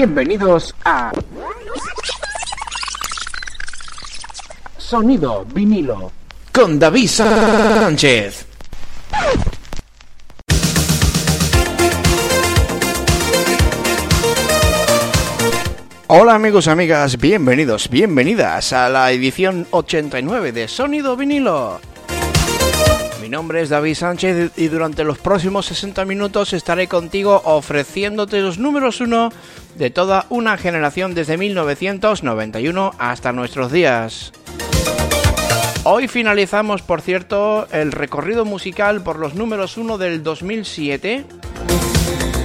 Bienvenidos 0.00 0.74
a 0.82 1.12
Sonido 4.78 5.44
vinilo 5.44 6.10
con 6.54 6.78
David 6.78 7.06
Sánchez. 7.06 8.46
Hola 16.06 16.34
amigos 16.34 16.66
amigas, 16.66 17.18
bienvenidos, 17.18 17.90
bienvenidas 17.90 18.72
a 18.72 18.88
la 18.88 19.12
edición 19.12 19.66
89 19.70 20.52
de 20.52 20.66
Sonido 20.66 21.14
vinilo. 21.14 21.78
Mi 23.30 23.36
nombre 23.36 23.62
es 23.62 23.68
David 23.68 23.94
Sánchez 23.94 24.50
y 24.56 24.66
durante 24.66 25.04
los 25.04 25.18
próximos 25.18 25.66
60 25.66 26.04
minutos 26.04 26.52
estaré 26.52 26.88
contigo 26.88 27.40
ofreciéndote 27.44 28.40
los 28.40 28.58
números 28.58 29.00
uno 29.00 29.30
de 29.76 29.90
toda 29.90 30.26
una 30.30 30.58
generación 30.58 31.14
desde 31.14 31.36
1991 31.36 32.90
hasta 32.98 33.30
nuestros 33.30 33.70
días. 33.70 34.32
Hoy 35.84 36.08
finalizamos, 36.08 36.82
por 36.82 37.02
cierto, 37.02 37.68
el 37.70 37.92
recorrido 37.92 38.44
musical 38.44 39.00
por 39.00 39.20
los 39.20 39.36
números 39.36 39.76
uno 39.76 39.96
del 39.96 40.24
2007 40.24 41.24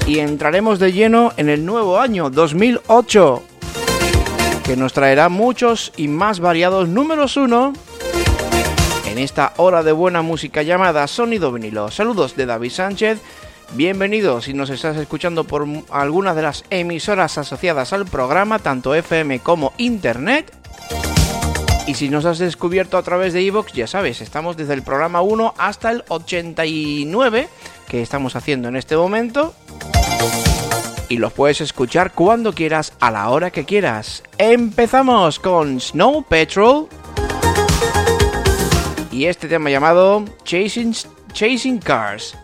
y 0.05 0.19
entraremos 0.19 0.77
de 0.77 0.93
lleno 0.93 1.33
en 1.37 1.49
el 1.49 1.65
nuevo 1.65 1.99
año 1.99 2.29
2008 2.29 3.43
que 4.63 4.77
nos 4.77 4.93
traerá 4.93 5.29
muchos 5.29 5.91
y 5.97 6.07
más 6.07 6.39
variados 6.39 6.87
números 6.89 7.37
uno 7.37 7.73
en 9.15 9.23
esta 9.23 9.53
hora 9.55 9.81
de 9.81 9.93
buena 9.93 10.21
música 10.21 10.61
llamada 10.61 11.07
Sonido 11.07 11.53
Vinilo. 11.53 11.89
Saludos 11.89 12.35
de 12.35 12.45
David 12.45 12.71
Sánchez. 12.71 13.21
Bienvenido 13.71 14.41
si 14.41 14.53
nos 14.53 14.69
estás 14.69 14.97
escuchando 14.97 15.45
por 15.45 15.65
alguna 15.89 16.35
de 16.35 16.41
las 16.41 16.65
emisoras 16.69 17.37
asociadas 17.37 17.93
al 17.93 18.05
programa, 18.05 18.59
tanto 18.59 18.93
FM 18.93 19.39
como 19.39 19.71
Internet. 19.77 20.53
Y 21.87 21.93
si 21.93 22.09
nos 22.09 22.25
has 22.25 22.39
descubierto 22.39 22.97
a 22.97 23.03
través 23.03 23.31
de 23.31 23.41
iVoox, 23.43 23.71
ya 23.71 23.87
sabes, 23.87 24.19
estamos 24.19 24.57
desde 24.57 24.73
el 24.73 24.83
programa 24.83 25.21
1 25.21 25.53
hasta 25.57 25.91
el 25.91 26.03
89 26.09 27.47
que 27.87 28.01
estamos 28.01 28.35
haciendo 28.35 28.67
en 28.67 28.75
este 28.75 28.97
momento. 28.97 29.53
Y 31.07 31.19
los 31.19 31.31
puedes 31.31 31.61
escuchar 31.61 32.11
cuando 32.11 32.51
quieras, 32.51 32.91
a 32.99 33.11
la 33.11 33.29
hora 33.29 33.49
que 33.49 33.63
quieras. 33.63 34.23
Empezamos 34.37 35.39
con 35.39 35.79
Snow 35.79 36.23
Patrol 36.23 36.89
y 39.15 39.27
este 39.27 39.47
tema 39.47 39.69
llamado 39.69 40.25
Chasing, 40.43 40.93
Chasing 41.31 41.79
Cars. 41.79 42.37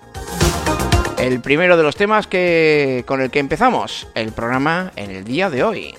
El 1.20 1.42
primero 1.42 1.76
de 1.76 1.84
los 1.84 1.98
temas 1.98 2.28
que, 2.28 3.04
con 3.06 3.20
el 3.20 3.30
que 3.30 3.40
empezamos 3.40 4.08
el 4.16 4.32
programa 4.32 4.94
en 4.96 5.12
el 5.12 5.26
día 5.26 5.50
de 5.50 5.64
hoy. 5.64 5.96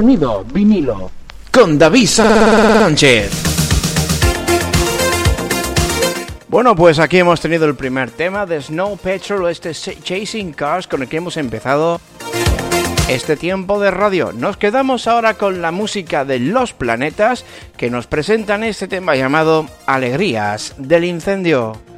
Sonido 0.00 0.46
vinilo. 0.50 1.10
Con 1.52 1.78
David 1.78 2.06
Sánchez. 2.06 3.30
Bueno, 6.48 6.74
pues 6.74 6.98
aquí 6.98 7.18
hemos 7.18 7.38
tenido 7.42 7.66
el 7.66 7.74
primer 7.74 8.10
tema 8.10 8.46
de 8.46 8.62
Snow 8.62 8.96
Patrol, 8.96 9.50
este 9.50 9.74
Chasing 9.74 10.54
Cars 10.54 10.86
con 10.86 11.02
el 11.02 11.08
que 11.08 11.18
hemos 11.18 11.36
empezado 11.36 12.00
este 13.10 13.36
tiempo 13.36 13.78
de 13.78 13.90
radio. 13.90 14.32
Nos 14.32 14.56
quedamos 14.56 15.06
ahora 15.06 15.34
con 15.34 15.60
la 15.60 15.70
música 15.70 16.24
de 16.24 16.38
Los 16.38 16.72
Planetas 16.72 17.44
que 17.76 17.90
nos 17.90 18.06
presentan 18.06 18.64
este 18.64 18.88
tema 18.88 19.16
llamado 19.16 19.66
Alegrías 19.84 20.76
del 20.78 21.04
Incendio. 21.04 21.89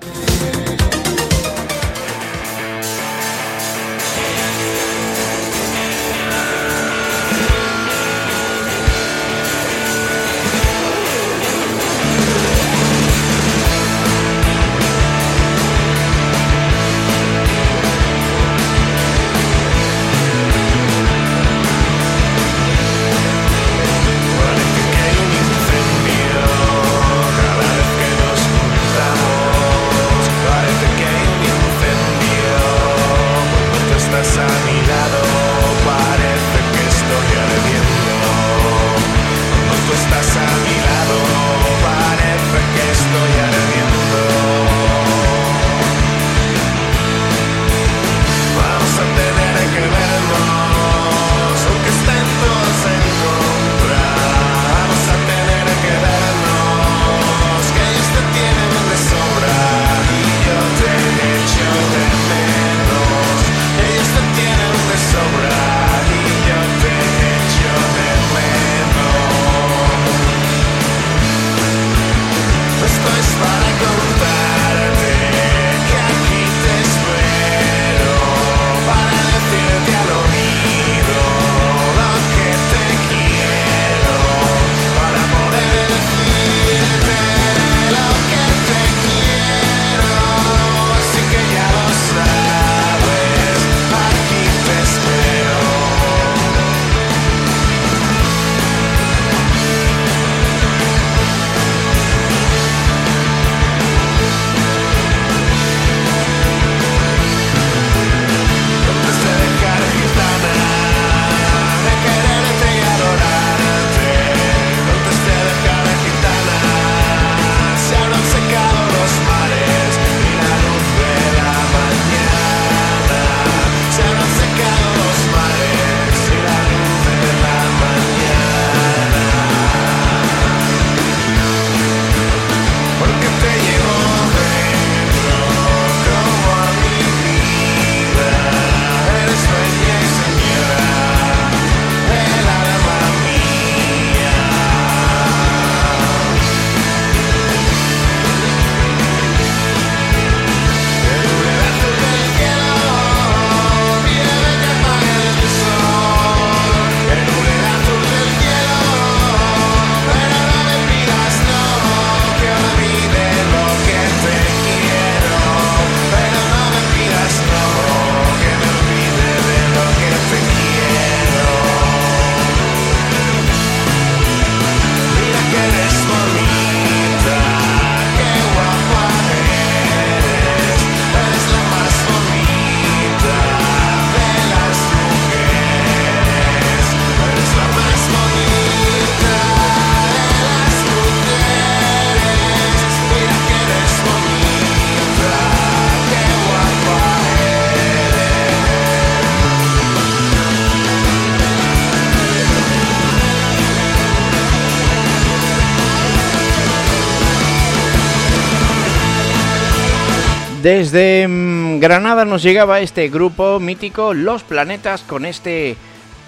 Desde 210.62 211.26
mm, 211.26 211.80
Granada 211.80 212.24
nos 212.24 212.40
llegaba 212.40 212.78
este 212.78 213.08
grupo 213.08 213.58
mítico 213.58 214.14
Los 214.14 214.44
Planetas 214.44 215.02
con 215.02 215.24
este 215.26 215.76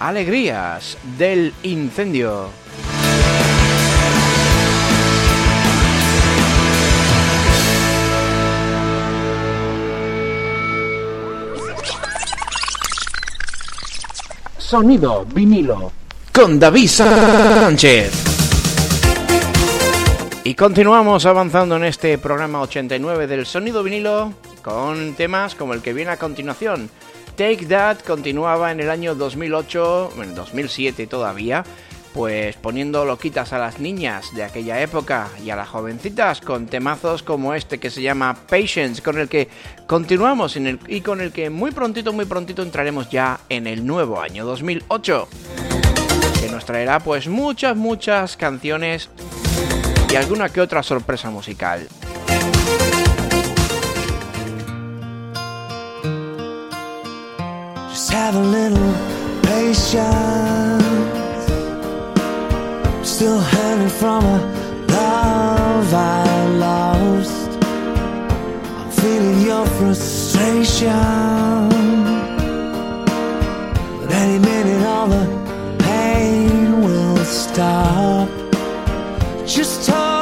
Alegrías 0.01 0.99
del 1.17 1.55
Incendio. 1.63 2.49
Sonido 14.59 15.25
vinilo. 15.33 15.93
Con 16.33 16.59
David 16.59 16.89
Sánchez. 16.89 18.24
Y 20.47 20.57
continuamos 20.57 21.25
avanzando 21.25 21.77
en 21.77 21.85
este 21.85 22.19
programa 22.19 22.61
89 22.61 23.27
del 23.27 23.47
sonido 23.47 23.83
vinilo 23.83 24.35
con 24.61 25.15
temas 25.15 25.55
como 25.55 25.73
el 25.73 25.81
que 25.81 25.95
viene 25.95 26.11
a 26.11 26.19
continuación. 26.19 26.91
Take 27.35 27.65
That 27.65 28.01
continuaba 28.07 28.71
en 28.71 28.81
el 28.81 28.91
año 28.91 29.15
2008, 29.15 30.13
en 30.23 30.35
2007 30.35 31.07
todavía, 31.07 31.65
pues 32.13 32.57
poniendo 32.57 33.07
loquitas 33.07 33.55
a 33.55 33.59
las 33.59 33.81
niñas 33.81 34.35
de 34.35 34.45
aquella 34.45 34.83
época 34.83 35.31
y 35.43 35.49
a 35.49 35.57
las 35.57 35.71
jovencitas 35.71 36.43
con 36.43 36.67
temazos 36.67 37.23
como 37.23 37.55
este 37.55 37.81
que 37.81 37.89
se 37.89 38.03
llama 38.03 38.37
Patience, 38.47 39.01
con 39.01 39.19
el 39.19 39.31
que 39.31 39.49
continuamos 39.87 40.59
y 40.89 41.01
con 41.01 41.23
el 41.23 41.33
que 41.33 41.49
muy 41.49 41.71
prontito, 41.71 42.13
muy 42.13 42.27
prontito 42.27 42.61
entraremos 42.61 43.09
ya 43.09 43.41
en 43.49 43.67
el 43.67 43.87
nuevo 43.87 44.21
año 44.21 44.45
2008, 44.45 45.27
que 46.43 46.51
nos 46.51 46.67
traerá 46.67 47.01
pues 47.01 47.29
muchas, 47.29 47.75
muchas 47.79 48.37
canciones 48.37 49.09
y 50.15 50.17
alguna 50.17 50.49
que 50.49 50.61
otra 50.61 50.81
sorpresa 50.81 51.29
musical. 51.29 51.89
Just 57.91 58.13
have 58.13 58.37
a 58.37 58.45
little 58.45 58.95
patience. 59.43 60.85
Still 63.03 63.41
hanging 63.41 63.89
from 63.89 64.25
a 64.25 64.39
love 64.87 65.93
I 65.93 66.47
lost. 66.61 67.51
I'm 68.79 68.91
feeling 68.93 69.41
your 69.45 69.67
frustration. 69.67 70.91
But 74.01 74.13
any 74.13 74.39
minute, 74.39 74.87
all 74.87 75.09
the 75.09 75.27
pain 75.79 76.85
will 76.85 77.25
stop. 77.25 77.94
Just 79.55 79.87
hold 79.87 80.14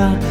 마 0.00 0.29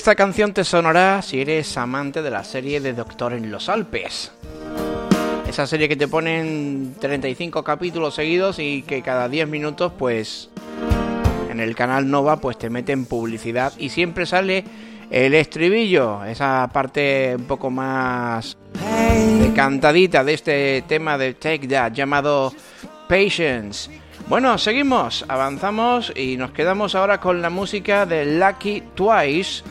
esta 0.00 0.14
canción 0.14 0.54
te 0.54 0.64
sonará 0.64 1.20
si 1.20 1.42
eres 1.42 1.76
amante 1.76 2.22
de 2.22 2.30
la 2.30 2.42
serie 2.42 2.80
de 2.80 2.94
Doctor 2.94 3.34
en 3.34 3.50
los 3.50 3.68
Alpes. 3.68 4.32
Esa 5.46 5.66
serie 5.66 5.90
que 5.90 5.96
te 5.96 6.08
ponen 6.08 6.94
35 6.98 7.62
capítulos 7.62 8.14
seguidos 8.14 8.58
y 8.60 8.80
que 8.80 9.02
cada 9.02 9.28
10 9.28 9.46
minutos 9.46 9.92
pues 9.98 10.48
en 11.50 11.60
el 11.60 11.74
canal 11.74 12.10
Nova 12.10 12.40
pues 12.40 12.56
te 12.56 12.70
meten 12.70 13.04
publicidad 13.04 13.74
y 13.76 13.90
siempre 13.90 14.24
sale 14.24 14.64
el 15.10 15.34
estribillo, 15.34 16.24
esa 16.24 16.70
parte 16.72 17.34
un 17.36 17.44
poco 17.44 17.68
más 17.68 18.56
cantadita 19.54 20.24
de 20.24 20.32
este 20.32 20.82
tema 20.88 21.18
de 21.18 21.34
Take 21.34 21.68
That 21.68 21.92
llamado 21.92 22.54
Patience. 23.06 23.90
Bueno, 24.30 24.56
seguimos, 24.56 25.26
avanzamos 25.28 26.10
y 26.16 26.38
nos 26.38 26.52
quedamos 26.52 26.94
ahora 26.94 27.20
con 27.20 27.42
la 27.42 27.50
música 27.50 28.06
de 28.06 28.38
Lucky 28.38 28.82
Twice 28.94 29.62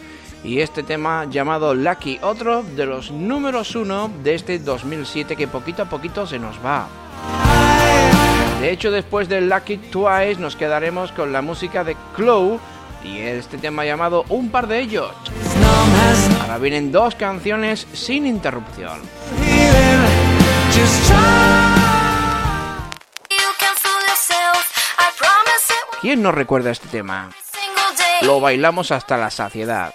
y 0.44 0.62
este 0.62 0.84
tema 0.84 1.26
llamado 1.26 1.74
Lucky, 1.74 2.20
otro 2.22 2.64
de 2.64 2.86
los 2.86 3.12
números 3.12 3.76
uno 3.76 4.10
de 4.24 4.36
este 4.36 4.60
2007 4.60 5.36
que 5.36 5.48
poquito 5.48 5.84
a 5.84 5.86
poquito 5.86 6.26
se 6.26 6.40
nos 6.40 6.58
va. 6.64 6.88
De 8.62 8.72
hecho, 8.72 8.92
después 8.92 9.30
de 9.30 9.42
Lucky 9.42 9.78
Twice 9.78 10.40
nos 10.40 10.56
quedaremos 10.56 11.12
con 11.12 11.32
la 11.32 11.42
música 11.42 11.84
de 11.84 11.96
Chloe 12.16 12.60
y 13.04 13.20
este 13.20 13.58
tema 13.58 13.86
llamado 13.86 14.26
Un 14.30 14.50
par 14.50 14.68
de 14.68 14.80
ellos. 14.80 15.12
Ahora 16.42 16.58
vienen 16.58 16.92
dos 16.92 17.16
canciones 17.16 17.88
sin 17.94 18.26
interrupción. 18.26 19.00
¿Quién 26.02 26.22
no 26.22 26.32
recuerda 26.32 26.72
este 26.72 26.88
tema? 26.88 27.30
Lo 28.22 28.40
bailamos 28.40 28.92
hasta 28.92 29.18
la 29.18 29.30
saciedad. 29.30 29.94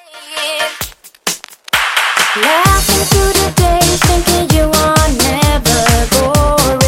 Laughing 2.36 3.04
through 3.04 3.32
the 3.32 3.52
day, 3.54 3.78
thinking 3.78 4.58
you 4.58 4.64
are 4.64 5.08
never 5.22 6.06
boring. 6.10 6.83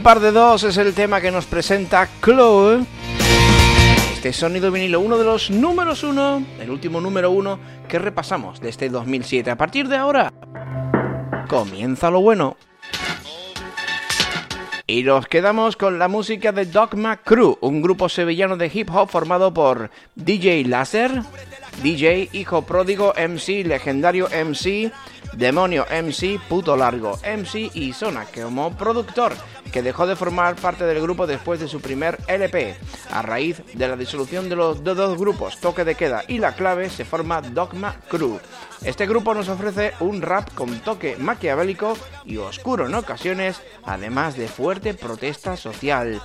Un 0.00 0.04
par 0.04 0.20
de 0.20 0.32
dos 0.32 0.62
es 0.62 0.78
el 0.78 0.94
tema 0.94 1.20
que 1.20 1.30
nos 1.30 1.44
presenta 1.44 2.08
Chloe. 2.24 2.86
Este 4.14 4.32
sonido 4.32 4.72
vinilo, 4.72 4.98
uno 4.98 5.18
de 5.18 5.24
los 5.24 5.50
números 5.50 6.04
uno, 6.04 6.42
el 6.58 6.70
último 6.70 7.02
número 7.02 7.30
uno 7.30 7.60
que 7.86 7.98
repasamos 7.98 8.62
de 8.62 8.70
este 8.70 8.88
2007. 8.88 9.50
A 9.50 9.58
partir 9.58 9.88
de 9.88 9.98
ahora, 9.98 10.32
comienza 11.50 12.10
lo 12.10 12.22
bueno. 12.22 12.56
Y 14.86 15.02
nos 15.02 15.26
quedamos 15.26 15.76
con 15.76 15.98
la 15.98 16.08
música 16.08 16.50
de 16.50 16.64
Dogma 16.64 17.18
Crew, 17.18 17.58
un 17.60 17.82
grupo 17.82 18.08
sevillano 18.08 18.56
de 18.56 18.70
hip 18.72 18.88
hop 18.90 19.10
formado 19.10 19.52
por 19.52 19.90
DJ 20.14 20.64
Láser, 20.64 21.12
DJ 21.82 22.30
Hijo 22.32 22.62
Pródigo 22.62 23.12
MC, 23.18 23.66
Legendario 23.66 24.28
MC, 24.28 24.92
Demonio 25.32 25.86
MC, 25.90 26.40
Puto 26.48 26.76
Largo 26.76 27.18
MC 27.24 27.70
y 27.74 27.92
Zona 27.92 28.26
como 28.26 28.76
productor, 28.76 29.32
que 29.72 29.82
dejó 29.82 30.06
de 30.06 30.16
formar 30.16 30.56
parte 30.56 30.84
del 30.84 31.00
grupo 31.00 31.26
después 31.26 31.60
de 31.60 31.68
su 31.68 31.80
primer 31.80 32.18
LP. 32.26 32.76
A 33.12 33.22
raíz 33.22 33.62
de 33.72 33.88
la 33.88 33.96
disolución 33.96 34.48
de 34.48 34.56
los 34.56 34.82
dos 34.82 35.18
grupos, 35.18 35.58
Toque 35.60 35.84
de 35.84 35.94
Queda 35.94 36.24
y 36.26 36.38
La 36.38 36.54
Clave, 36.54 36.90
se 36.90 37.04
forma 37.04 37.40
Dogma 37.40 37.96
Crew. 38.08 38.40
Este 38.84 39.06
grupo 39.06 39.34
nos 39.34 39.48
ofrece 39.48 39.92
un 40.00 40.22
rap 40.22 40.54
con 40.54 40.80
toque 40.80 41.16
maquiavélico 41.18 41.96
y 42.24 42.38
oscuro 42.38 42.86
en 42.86 42.94
ocasiones, 42.94 43.60
además 43.84 44.36
de 44.36 44.48
fuerte 44.48 44.94
protesta 44.94 45.56
social. 45.56 46.22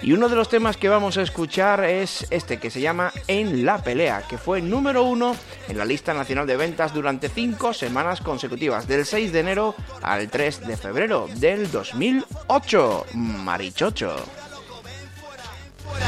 Y 0.00 0.12
uno 0.12 0.30
de 0.30 0.36
los 0.36 0.48
temas 0.48 0.78
que 0.78 0.88
vamos 0.88 1.18
a 1.18 1.22
escuchar 1.22 1.84
es 1.84 2.26
este 2.30 2.58
que 2.58 2.70
se 2.70 2.80
llama 2.80 3.12
En 3.26 3.66
la 3.66 3.82
pelea, 3.82 4.22
que 4.26 4.38
fue 4.38 4.62
número 4.62 5.02
uno 5.02 5.36
en 5.68 5.76
la 5.76 5.84
lista 5.84 6.14
nacional 6.14 6.46
de 6.46 6.56
ventas 6.56 6.94
durante 6.94 7.28
cinco 7.28 7.74
semanas 7.74 8.22
consecutivas, 8.22 8.88
del 8.88 9.04
6 9.04 9.30
de 9.32 9.40
enero 9.40 9.74
al 10.00 10.30
3 10.30 10.66
de 10.66 10.76
febrero 10.78 11.28
del 11.34 11.70
2008. 11.70 13.06
Marichocho. 13.14 14.16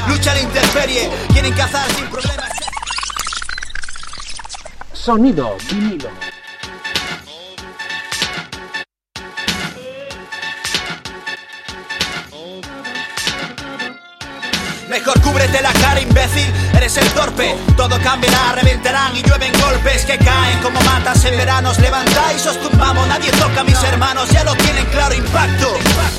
Lucha 0.07 0.33
la 0.33 0.41
intemperie, 0.41 1.09
quieren 1.31 1.53
cazar 1.53 1.89
sin 1.91 2.07
problemas. 2.07 2.60
Sonido 5.03 5.57
vinilo. 5.67 6.11
Mejor 14.87 15.19
cúbrete 15.21 15.59
la 15.63 15.73
cara, 15.73 16.01
imbécil, 16.01 16.45
eres 16.81 16.97
el 16.97 17.07
torpe. 17.09 17.55
Todo 17.77 17.99
cambiará, 18.01 18.53
reventarán 18.53 19.15
y 19.15 19.21
llueven 19.21 19.51
golpes 19.61 20.03
que 20.03 20.17
caen 20.17 20.59
como 20.63 20.81
matas 20.81 21.23
en 21.25 21.37
veranos. 21.37 21.77
Levantáis, 21.77 22.45
os 22.47 22.59
tumbamos, 22.59 23.07
nadie 23.07 23.31
toca 23.33 23.61
a 23.61 23.63
mis 23.63 23.81
hermanos, 23.83 24.27
ya 24.29 24.43
lo 24.43 24.55
tienen 24.55 24.85
claro. 24.87 25.13
Impacto 25.13 25.77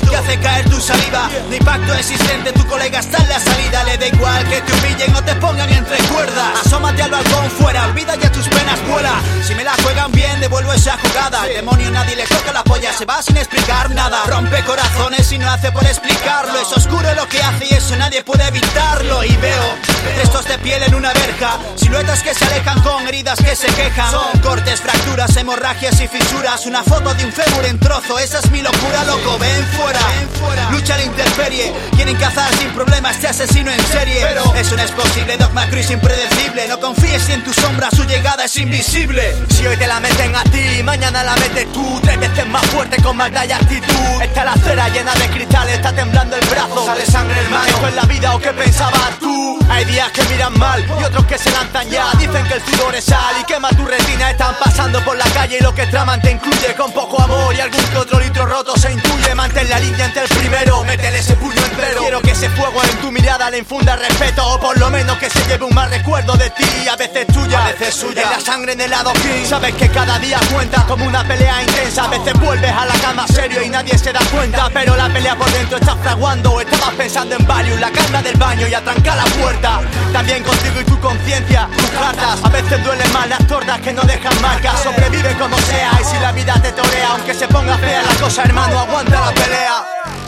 que 0.09 0.15
hace 0.15 0.39
caer 0.39 0.69
tu 0.69 0.79
saliva. 0.79 1.29
De 1.49 1.57
impacto 1.57 1.93
existente, 1.95 2.53
tu 2.53 2.65
colega 2.67 2.99
está 2.99 3.17
en 3.17 3.29
la 3.29 3.39
salida. 3.39 3.83
Le 3.83 3.97
da 3.97 4.07
igual 4.07 4.47
que 4.47 4.61
te 4.61 4.73
humillen 4.73 5.15
o 5.15 5.23
te 5.23 5.35
pongan 5.35 5.69
entre 5.69 5.97
cuerdas. 5.97 6.65
Asómate 6.65 7.03
al 7.03 7.11
balcón 7.11 7.51
fuera, 7.51 7.85
olvida 7.85 8.15
ya 8.15 8.31
tus 8.31 8.47
penas, 8.47 8.79
vuela. 8.87 9.15
Si 9.45 9.55
me 9.55 9.63
la 9.63 9.73
juegan 9.83 10.11
bien, 10.11 10.39
devuelvo 10.39 10.71
esa 10.71 10.97
jugada. 10.97 11.45
El 11.47 11.55
demonio 11.55 11.91
nadie 11.91 12.15
le 12.15 12.25
toca 12.25 12.53
la 12.53 12.63
polla, 12.63 12.93
se 12.93 13.05
va 13.05 13.21
sin 13.21 13.35
explicar 13.35 13.89
nada. 13.91 14.23
Rompe 14.27 14.63
corazones 14.63 15.29
y 15.31 15.37
no 15.39 15.49
hace 15.51 15.71
por 15.73 15.83
explicarlo. 15.83 16.57
Es 16.57 16.71
oscuro 16.71 17.13
lo 17.15 17.27
que 17.27 17.41
hace 17.43 17.65
y 17.69 17.73
eso 17.73 17.95
nadie 17.97 18.23
puede 18.23 18.47
evitarlo. 18.47 19.23
Y 19.25 19.35
veo 19.37 19.75
restos 20.17 20.45
de 20.53 20.59
piel 20.59 20.83
en 20.83 20.93
una 20.93 21.11
verja, 21.13 21.57
siluetas 21.75 22.21
que 22.21 22.33
se 22.33 22.45
alejan 22.45 22.79
con 22.81 23.07
heridas 23.07 23.39
que 23.39 23.55
se 23.55 23.67
quejan. 23.67 24.11
Son 24.11 24.39
cortes, 24.41 24.81
fracturas, 24.81 25.35
hemorragias 25.35 25.99
y 25.99 26.07
fisuras. 26.07 26.65
Una 26.65 26.83
foto 26.83 27.13
de 27.13 27.25
un 27.25 27.31
fémur 27.31 27.65
en 27.65 27.79
trozo, 27.79 28.19
esa 28.19 28.39
es 28.39 28.51
mi 28.51 28.61
locura, 28.61 29.03
loco. 29.05 29.37
Ven 29.39 29.65
fuera, 29.73 30.69
lucha 30.71 30.97
la 30.97 31.03
intemperie. 31.03 31.73
Quieren 31.95 32.15
cazar 32.17 32.53
sin 32.55 32.69
problema 32.71 33.11
este 33.11 33.27
asesino 33.27 33.71
en 33.71 33.83
serie. 33.87 34.21
Pero 34.21 34.53
eso 34.55 34.75
no 34.75 34.83
es 34.83 34.91
posible, 34.91 35.37
Dogma 35.37 35.67
Chris 35.69 35.89
impredecible. 35.89 36.67
No 36.67 36.79
confíes 36.79 37.29
en 37.29 37.43
tu 37.43 37.53
sombra 37.53 37.89
su 37.91 38.03
llegada 38.03 38.45
es 38.45 38.55
invisible. 38.57 39.35
Si 39.49 39.65
hoy 39.65 39.77
te 39.77 39.87
la 39.87 39.99
meten 39.99 40.35
a 40.35 40.43
ti, 40.43 40.83
mañana 40.83 41.23
la 41.23 41.35
metes 41.35 41.71
tú 41.71 41.99
Tres 42.03 42.19
veces 42.19 42.45
más 42.47 42.65
fuerte 42.67 43.01
con 43.01 43.15
maldad 43.15 43.45
y 43.47 43.51
actitud 43.51 44.21
Está 44.21 44.43
la 44.43 44.53
acera 44.53 44.89
llena 44.89 45.13
de 45.13 45.29
cristales, 45.29 45.75
está 45.75 45.93
temblando 45.93 46.35
el 46.35 46.45
brazo 46.47 46.85
Sale 46.85 47.05
sangre 47.05 47.39
hermano, 47.39 47.65
¿esto 47.67 47.87
es 47.87 47.95
la 47.95 48.03
vida 48.03 48.35
o 48.35 48.39
qué 48.39 48.51
pensabas 48.51 49.19
tú? 49.19 49.59
Hay 49.69 49.85
días 49.85 50.11
que 50.11 50.23
miran 50.43 50.59
mal 50.59 50.85
y 50.99 51.03
otros 51.03 51.25
que 51.25 51.37
se 51.37 51.51
lanzan 51.51 51.89
ya. 51.89 52.11
Dicen 52.17 52.45
que 52.47 52.55
el 52.55 52.65
sudor 52.65 52.95
es 52.95 53.05
sal 53.05 53.35
y 53.39 53.43
quema 53.43 53.69
tu 53.69 53.85
retina. 53.85 54.31
Están 54.31 54.55
pasando 54.59 55.03
por 55.03 55.17
la 55.17 55.25
calle 55.25 55.57
y 55.59 55.63
lo 55.63 55.73
que 55.73 55.85
traman 55.87 56.21
te 56.21 56.31
incluye 56.31 56.75
Con 56.75 56.91
poco 56.91 57.21
amor 57.21 57.53
y 57.55 57.59
algún 57.59 57.83
que 57.83 57.97
otro 57.97 58.19
litro 58.19 58.45
roto 58.45 58.75
se 58.77 58.91
intuye. 58.91 59.35
Mantén 59.35 59.69
la 59.69 59.79
línea 59.79 60.05
entre 60.05 60.23
el 60.23 60.29
primero, 60.29 60.83
métele 60.83 61.19
ese 61.19 61.35
puño 61.35 61.63
entero. 61.65 62.01
Quiero 62.01 62.21
que 62.21 62.31
ese 62.31 62.49
fuego 62.51 62.81
en 62.83 62.97
tu 62.97 63.11
mirada 63.11 63.49
le 63.49 63.59
infunda 63.59 63.95
respeto 63.95 64.47
O 64.47 64.59
por 64.59 64.77
lo 64.77 64.89
menos 64.89 65.17
que 65.17 65.29
se 65.29 65.39
lleve 65.47 65.65
un 65.65 65.73
mal 65.73 65.89
recuerdo 65.89 66.33
de 66.33 66.49
ti. 66.51 66.87
A 66.87 66.95
veces 66.95 67.27
tuya, 67.27 67.65
a 67.65 67.67
veces 67.71 67.95
suya. 67.95 68.23
En 68.23 68.29
la 68.29 68.39
sangre 68.39 68.73
en 68.73 68.81
el 68.81 68.89
lado 68.89 69.13
king 69.13 69.45
Sabes 69.47 69.73
que 69.75 69.89
cada 69.89 70.19
día 70.19 70.39
cuenta 70.51 70.85
como 70.87 71.05
una 71.05 71.23
pelea 71.25 71.61
intensa. 71.61 72.05
A 72.05 72.07
veces 72.07 72.33
vuelves 72.39 72.71
a 72.71 72.85
la 72.85 72.93
cama 72.95 73.27
serio 73.27 73.63
y 73.63 73.69
nadie 73.69 73.97
se 73.97 74.11
da 74.11 74.19
cuenta. 74.31 74.69
Pero 74.73 74.95
la 74.95 75.09
pelea 75.09 75.35
por 75.35 75.51
dentro 75.51 75.77
está 75.77 75.95
fraguando. 75.97 76.59
Estabas 76.59 76.95
pensando 76.95 77.35
en 77.35 77.45
Valium, 77.45 77.79
la 77.79 77.91
calma 77.91 78.21
del 78.21 78.35
baño 78.37 78.67
y 78.67 78.73
atrancar 78.73 79.17
la 79.17 79.25
puerta. 79.25 79.81
También 80.11 80.32
contigo 80.41 80.81
y 80.81 80.83
tu 80.85 80.99
conciencia, 80.99 81.67
tus 81.77 81.89
cartas 81.91 82.39
A 82.43 82.49
veces 82.49 82.83
duelen 82.83 83.13
más 83.13 83.27
las 83.27 83.45
tortas 83.45 83.79
que 83.81 83.93
no 83.93 84.01
dejan 84.01 84.41
marcas 84.41 84.81
Sobrevive 84.81 85.35
como 85.37 85.57
sea 85.59 85.91
y 86.01 86.05
si 86.05 86.19
la 86.19 86.31
vida 86.31 86.53
te 86.61 86.71
torea 86.71 87.09
Aunque 87.11 87.33
se 87.33 87.47
ponga 87.47 87.77
fea 87.77 88.01
la 88.01 88.15
cosa 88.15 88.43
hermano, 88.43 88.79
aguanta 88.79 89.19
la 89.19 89.31
pelea 89.31 89.85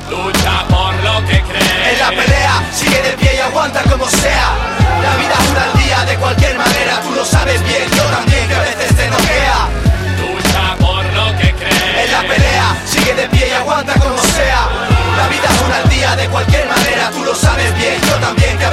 Lucha 0.10 0.66
por 0.70 0.94
lo 1.04 1.26
que 1.26 1.42
crees. 1.42 1.94
en 1.94 2.00
la 2.00 2.10
pelea, 2.10 2.64
sigue 2.72 3.02
de 3.02 3.12
pie 3.18 3.36
y 3.38 3.40
aguanta 3.40 3.82
como 3.90 4.08
sea. 4.08 4.54
La 5.02 5.16
vida 5.16 5.36
dura 5.50 5.64
al 5.64 5.80
día 5.82 6.06
de 6.06 6.16
cualquier 6.18 6.58
manera, 6.58 7.02
tú 7.02 7.12
lo 7.16 7.26
sabes 7.26 7.60
bien, 7.64 7.90
yo 7.90 8.04
también 8.04 8.48
que 8.48 8.54
a 8.54 8.60
veces 8.60 8.96
te 8.96 9.10
noquea. 9.10 9.68
Lucha 10.22 10.76
por 10.80 11.04
lo 11.06 11.38
que 11.40 11.54
crees. 11.54 12.06
En 12.06 12.12
la 12.12 12.22
pelea, 12.22 12.78
sigue 12.86 13.16
de 13.16 13.28
pie 13.30 13.48
y 13.50 13.54
aguanta 13.54 13.94
como 13.94 14.18
sea. 14.18 14.70
La 15.18 15.28
vida 15.28 15.50
dura 15.60 15.78
al 15.78 15.90
día 15.90 16.16
de 16.16 16.28
cualquier 16.28 16.68
manera, 16.68 17.10
tú 17.10 17.24
lo 17.24 17.34
sabes 17.34 17.76
bien, 17.76 18.00
yo 18.02 18.16
también 18.16 18.58
que 18.60 18.65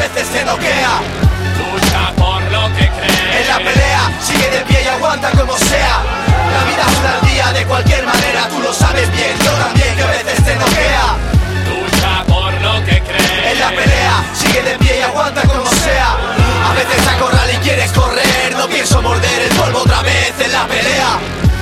morder 19.01 19.43
el 19.43 19.57
polvo 19.57 19.81
otra 19.81 20.03
vez 20.03 20.35
en 20.45 20.53
la 20.53 20.67
pelea. 20.67 21.21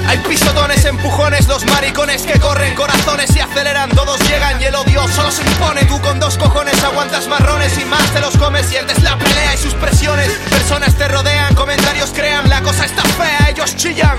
Hay 0.09 0.19
pisotones, 0.19 0.85
empujones, 0.87 1.47
los 1.47 1.65
maricones 1.67 2.23
que 2.23 2.41
corren 2.41 2.75
corazones 2.75 3.35
y 3.37 3.41
aceleran, 3.41 3.91
todos 3.91 4.19
llegan 4.29 4.61
y 4.61 4.65
el 4.65 4.75
odio 4.75 5.07
solo 5.09 5.31
se 5.31 5.43
impone. 5.43 5.85
Tú 5.85 6.01
con 6.01 6.19
dos 6.19 6.37
cojones 6.37 6.83
aguantas 6.83 7.29
marrones 7.29 7.79
y 7.79 7.85
más 7.85 8.11
te 8.13 8.21
los 8.21 8.37
comes, 8.37 8.67
sientes 8.67 9.03
la 9.03 9.17
pelea 9.19 9.55
y 9.55 9.59
sus 9.59 9.75
presiones. 9.75 10.33
Personas 10.51 10.97
te 10.97 11.07
rodean, 11.07 11.55
comentarios 11.55 12.11
crean, 12.13 12.49
la 12.49 12.63
cosa 12.63 12.87
está 12.87 13.03
fea, 13.03 13.51
ellos 13.51 13.77
chillan. 13.77 14.19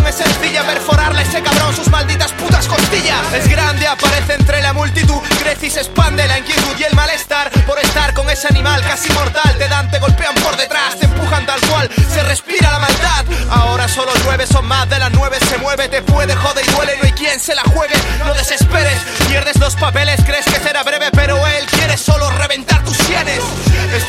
Es 0.00 0.14
sencilla, 0.16 0.62
perforarle 0.64 1.22
ese 1.22 1.42
cabrón 1.42 1.76
sus 1.76 1.88
malditas 1.88 2.32
putas 2.32 2.66
costillas. 2.66 3.20
Es 3.34 3.46
grande, 3.46 3.86
aparece 3.86 4.34
entre 4.34 4.62
la 4.62 4.72
multitud, 4.72 5.20
crece 5.38 5.66
y 5.66 5.70
se 5.70 5.80
expande 5.80 6.26
la 6.26 6.38
inquietud 6.38 6.74
y 6.78 6.84
el 6.84 6.94
malestar 6.94 7.50
por 7.66 7.78
estar 7.78 8.14
con 8.14 8.28
ese 8.30 8.48
animal 8.48 8.82
casi 8.82 9.12
mortal. 9.12 9.54
Te 9.58 9.68
dan, 9.68 9.90
te 9.90 9.98
golpean 9.98 10.34
por 10.36 10.56
detrás, 10.56 10.98
te 10.98 11.04
empujan 11.04 11.44
tal 11.44 11.60
cual, 11.68 11.90
se 12.12 12.22
respira 12.22 12.72
la 12.72 12.78
maldad. 12.78 13.24
Ahora 13.50 13.86
solo 13.86 14.12
nueve 14.24 14.46
son 14.46 14.66
más 14.66 14.88
de 14.88 14.98
las 14.98 15.12
nueve, 15.12 15.36
se 15.46 15.58
mueve, 15.58 15.88
te 15.88 16.00
puede, 16.02 16.34
jode 16.34 16.62
y 16.66 16.70
duele, 16.72 16.96
no 16.96 17.04
hay 17.04 17.12
quien 17.12 17.38
se 17.38 17.54
la 17.54 17.62
juegue. 17.62 17.94
No 18.24 18.32
desesperes, 18.32 18.98
pierdes 19.28 19.58
los 19.58 19.76
papeles, 19.76 20.20
crees 20.24 20.46
que 20.46 20.58
será 20.58 20.82
breve, 20.82 21.10
pero 21.12 21.36
él 21.46 21.66
quiere 21.66 21.98
solo 21.98 22.30
reventar 22.30 22.82
tus 22.82 22.96
sienes. 22.96 23.40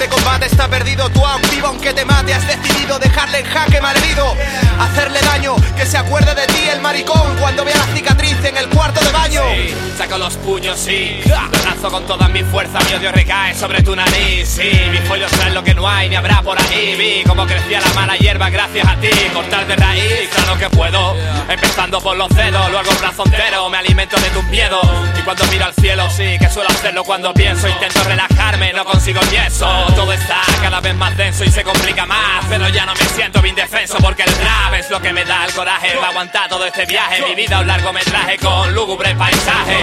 Este 0.04 0.16
combate 0.16 0.48
está 0.48 0.68
perdido, 0.68 1.10
tú 1.12 1.26
activo 1.26 1.68
aunque 1.68 1.94
te 1.94 2.04
mate, 2.04 2.34
has 2.34 2.46
decidido 2.46 3.00
dejarle 3.00 3.40
en 3.40 3.46
jaque 3.46 3.80
malherido. 3.80 4.36
Hacerle 4.78 5.22
daño, 5.22 5.56
que 5.78 5.86
se 5.86 5.98
acuerde 5.98 6.36
de 6.36 6.46
ti 6.48 6.68
el 6.70 6.82
maricón 6.82 7.38
cuando 7.40 7.64
vea 7.64 7.78
la 7.78 7.86
cicatriz 7.96 8.36
en 8.44 8.58
el 8.58 8.68
cuarto 8.68 9.00
de 9.00 9.12
baño. 9.14 9.42
Sí, 9.54 9.74
saco 9.98 10.18
los 10.18 10.36
puños, 10.36 10.78
sí. 10.78 11.22
Lanzo 11.64 11.90
con 11.90 12.06
toda 12.06 12.28
mi 12.28 12.44
fuerza, 12.44 12.80
mi 12.82 12.96
odio 12.96 13.14
recae 13.14 13.56
sobre 13.56 13.82
tu 13.82 13.96
nariz. 13.96 14.46
Sí, 14.46 14.74
mis 14.92 15.00
pollos 15.02 15.32
traen 15.32 15.54
lo 15.54 15.64
que 15.64 15.74
no 15.74 15.88
hay 15.88 16.10
ni 16.10 16.18
habrá 16.18 16.42
por 16.42 16.62
ahí. 16.62 16.96
Vi 16.98 17.24
cómo 17.26 17.48
crecía 17.48 17.80
la 17.80 17.94
mala 17.94 18.18
hierba 18.18 18.50
gracias 18.50 18.86
a 18.86 18.98
ti. 18.98 19.10
Cortar 19.34 19.66
de 19.68 19.78
raíz, 19.78 20.30
claro 20.36 20.58
que 20.58 20.70
puedo. 20.70 21.16
Empezando 21.48 22.02
por 22.02 22.18
los 22.18 22.28
dedos, 22.36 22.70
luego 22.72 22.92
el 22.92 22.98
brazo 22.98 23.24
entero. 23.26 23.70
Me 23.70 23.78
alimento 23.78 24.18
de 24.18 24.30
tus 24.32 24.44
miedos. 24.46 24.86
Y 25.18 25.22
cuando 25.22 25.46
miro 25.46 25.64
al 25.64 25.74
cielo, 25.76 26.10
sí, 26.10 26.38
que 26.38 26.50
suelo 26.50 26.70
hacerlo 26.72 27.06
cuando 27.06 27.34
pienso. 27.34 27.70
Intento 27.70 28.04
relajarme, 28.04 28.74
no 28.74 28.84
consigo 28.84 29.22
ni. 29.32 29.93
Todo 29.96 30.12
está 30.12 30.42
cada 30.62 30.80
vez 30.82 30.96
más 30.96 31.16
denso 31.16 31.44
y 31.44 31.52
se 31.52 31.64
complica 31.64 32.06
más. 32.06 32.46
Pero 32.50 32.68
ya 32.70 32.86
no 32.86 32.94
me 32.94 33.06
siento 33.06 33.42
bien 33.42 33.56
defenso 33.56 33.98
porque 34.02 34.24
el 34.24 34.30
rap 34.30 34.74
es 34.78 34.90
lo 34.90 35.02
que 35.02 35.14
me 35.14 35.24
da 35.24 35.46
el 35.46 35.54
coraje. 35.54 35.96
Va 35.98 36.10
aguantar 36.10 36.50
todo 36.50 36.66
este 36.66 36.86
viaje. 36.86 37.24
Mi 37.28 37.36
vida 37.36 37.60
un 37.60 37.68
largometraje 37.68 38.38
con 38.38 38.74
lúgubre 38.74 39.16
paisaje. 39.16 39.78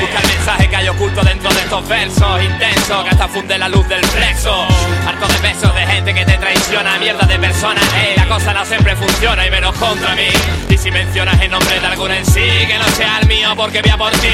Busca 0.00 0.20
el 0.20 0.28
mensaje 0.28 0.68
que 0.68 0.76
hay 0.76 0.88
oculto 0.88 1.22
dentro 1.22 1.50
de 1.52 1.60
estos 1.60 1.88
versos 1.88 2.42
intensos 2.42 3.04
que 3.04 3.10
hasta 3.10 3.28
funde 3.28 3.58
la 3.58 3.68
luz 3.68 3.86
del 3.88 4.04
flexo. 4.06 4.66
Harto 5.06 5.26
de 5.26 5.38
besos 5.38 5.74
de 5.74 5.86
gente 5.86 6.14
que 6.14 6.24
te 6.24 6.38
traiciona, 6.38 6.98
mierda 6.98 7.26
de 7.26 7.38
personas. 7.38 7.84
Ey, 7.94 8.16
la 8.16 8.26
cosa 8.26 8.52
no 8.54 8.64
siempre 8.64 8.94
funciona 8.96 9.46
y 9.46 9.50
menos 9.50 9.74
contra 9.76 10.14
mí. 10.14 10.28
Y 10.68 10.78
si 10.78 10.90
mencionas 10.90 11.40
el 11.40 11.50
nombre 11.50 11.80
de 11.80 11.86
alguno 11.86 12.14
en 12.14 12.24
sí, 12.24 12.48
que 12.66 12.78
no 12.78 12.86
sea 12.96 13.18
el 13.20 13.28
mío 13.28 13.54
porque 13.56 13.82
voy 13.82 13.90
a 13.90 13.96
por 13.96 14.12
ti. 14.12 14.28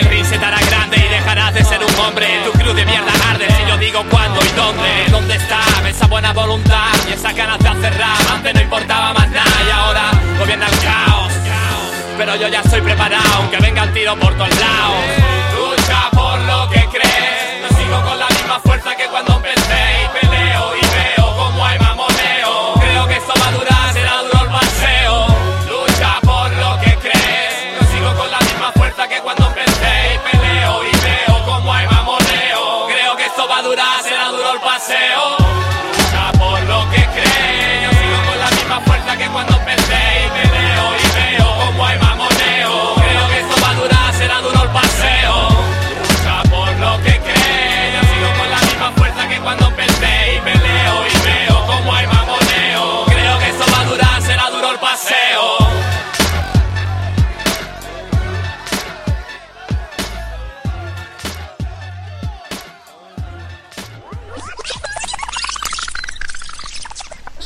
El 0.00 0.06
ring 0.06 0.24
se 0.24 0.38
te 0.38 0.44
hará 0.44 0.60
grande 0.60 0.96
y 0.96 1.08
dejarás 1.08 1.54
de 1.54 1.64
ser 1.64 1.84
un 1.84 1.94
hombre. 2.00 2.26
Tu 2.44 2.52
cruz 2.58 2.74
de 2.74 2.84
mierda 2.86 3.12
arde 3.30 3.46
si 3.50 3.68
yo 3.68 3.76
digo 3.76 4.04
cuándo 4.10 4.40
y 4.42 4.56
dónde. 4.56 4.69
¿Dónde 5.10 5.34
está 5.34 5.60
esa 5.88 6.06
buena 6.06 6.32
voluntad 6.32 6.92
y 7.08 7.12
esa 7.12 7.32
ganas 7.32 7.58
de 7.58 7.68
hacer 7.68 7.92
rap? 7.98 8.30
Antes 8.32 8.54
no 8.54 8.60
importaba 8.60 9.12
más 9.12 9.28
nada 9.30 9.50
y 9.66 9.70
ahora 9.70 10.12
gobierna 10.38 10.66
el 10.68 10.78
caos. 10.78 11.32
Pero 12.16 12.36
yo 12.36 12.48
ya 12.48 12.60
estoy 12.60 12.80
preparado, 12.80 13.28
aunque 13.38 13.56
venga 13.58 13.82
el 13.82 13.92
tiro 13.92 14.16
por 14.16 14.32
todos 14.34 14.50
lados. 14.60 15.04
Lucha 15.56 16.10
por 16.12 16.38
lo 16.42 16.68
que 16.70 16.86
crees. 16.86 17.62
No 17.62 17.76
sigo 17.76 18.00
con 18.02 18.18
la 18.18 18.28
misma 18.28 18.60
fuerza 18.60 18.94
que 18.94 19.06
cuando 19.06 19.36
empecé 19.36 20.04
y 20.04 20.20
peleo 20.20 20.76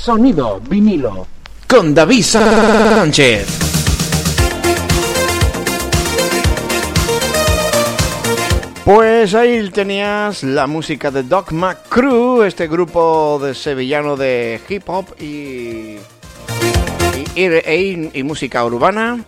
Sonido 0.04 0.60
vinilo. 0.68 1.26
Con 1.66 1.94
David 1.94 2.22
Sánchez. 2.22 3.46
Pues 8.84 9.34
ahí 9.34 9.70
tenías 9.70 10.42
la 10.42 10.66
música 10.66 11.10
de 11.10 11.22
Dogma 11.22 11.74
Crew, 11.88 12.42
este 12.42 12.68
grupo 12.68 13.40
de 13.42 13.54
sevillano 13.54 14.14
de 14.16 14.60
hip 14.68 14.82
hop 14.88 15.06
y, 15.18 15.96
y, 17.34 17.40
y- 17.40 18.10
y 18.12 18.22
música 18.22 18.62
urbana, 18.64 19.24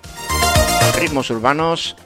ritmos 1.00 1.30
urbanos. 1.30 1.96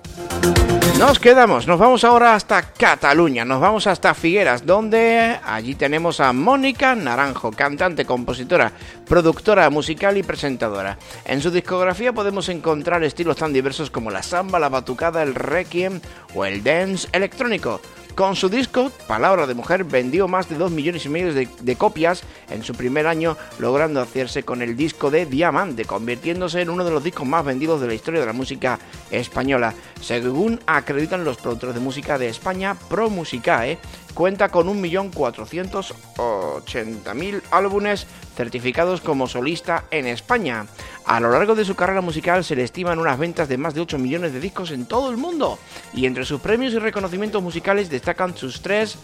Nos 1.01 1.19
quedamos, 1.19 1.67
nos 1.67 1.79
vamos 1.79 2.05
ahora 2.05 2.35
hasta 2.35 2.61
Cataluña, 2.61 3.47
nos 3.47 3.59
vamos 3.59 3.87
hasta 3.87 4.13
Figueras, 4.13 4.67
donde 4.67 5.41
allí 5.47 5.75
tenemos 5.75 6.21
a 6.21 6.35
Mónica 6.35 6.95
Naranjo, 6.95 7.53
cantante, 7.53 8.05
compositora, 8.05 8.71
productora 9.09 9.71
musical 9.71 10.19
y 10.19 10.23
presentadora. 10.23 10.99
En 11.25 11.41
su 11.41 11.51
discografía 11.51 12.13
podemos 12.13 12.51
encontrar 12.51 13.03
estilos 13.03 13.39
tan 13.39 13.51
diversos 13.51 13.91
como 13.91 14.11
la 14.11 14.23
samba, 14.23 14.59
la 14.59 14.69
batucada, 14.69 15.23
el 15.23 15.35
requiem 15.35 16.03
o 16.35 16.45
el 16.45 16.63
dance 16.63 17.09
electrónico. 17.13 17.81
Con 18.15 18.37
su 18.37 18.49
disco, 18.49 18.91
Palabra 19.07 19.47
de 19.47 19.55
Mujer, 19.55 19.85
vendió 19.85 20.29
más 20.29 20.49
de 20.49 20.57
2 20.57 20.71
millones 20.71 21.07
y 21.07 21.09
medio 21.09 21.33
de, 21.33 21.49
de 21.61 21.77
copias 21.77 22.23
en 22.51 22.63
su 22.63 22.75
primer 22.75 23.07
año, 23.07 23.37
logrando 23.59 24.01
hacerse 24.01 24.43
con 24.43 24.63
el 24.63 24.77
disco 24.77 25.11
de 25.11 25.27
Diamante, 25.27 25.85
convirtiéndose 25.85 26.61
en 26.61 26.71
uno 26.71 26.85
de 26.85 26.91
los 26.91 27.03
discos 27.05 27.27
más 27.27 27.45
vendidos 27.45 27.81
de 27.81 27.87
la 27.87 27.95
historia 27.95 28.21
de 28.21 28.27
la 28.27 28.33
música 28.33 28.79
española. 29.11 29.75
Según 30.01 30.61
acreditan 30.67 31.25
los 31.25 31.39
productores 31.39 31.75
de 31.75 31.81
música 31.81 32.19
de 32.19 32.29
España, 32.29 32.77
Pro 32.89 33.09
Musicae, 33.09 33.79
cuenta 34.13 34.49
con 34.49 34.69
1.480.000 34.69 37.43
álbumes 37.51 38.07
certificados 38.37 39.01
como 39.01 39.29
solista 39.29 39.85
en 39.91 40.07
España. 40.07 40.67
A 41.05 41.21
lo 41.21 41.31
largo 41.31 41.55
de 41.55 41.65
su 41.65 41.75
carrera 41.75 42.01
musical 42.01 42.45
se 42.45 42.57
le 42.57 42.65
estiman 42.65 42.99
unas 42.99 43.19
ventas 43.19 43.49
de 43.49 43.59
más 43.59 43.75
de 43.75 43.81
8 43.81 43.99
millones 43.99 44.33
de 44.33 44.41
discos 44.41 44.71
en 44.71 44.87
todo 44.87 45.11
el 45.11 45.17
mundo. 45.17 45.59
Y 45.93 46.07
entre 46.07 46.25
sus 46.25 46.41
premios 46.41 46.73
y 46.73 46.79
reconocimientos 46.79 47.43
musicales 47.43 47.91
destacan 47.91 48.37
sus 48.37 48.63
tres 48.63 48.99